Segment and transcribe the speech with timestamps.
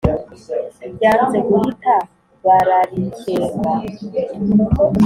[0.95, 1.95] Byanze guhita
[2.45, 3.69] bararikenga: